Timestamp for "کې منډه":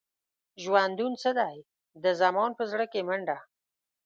2.91-3.37